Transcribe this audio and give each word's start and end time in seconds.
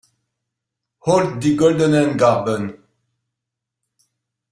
Holt 1.05 1.43
die 1.43 1.55
goldenen 1.55 2.17
Garben! 2.17 2.73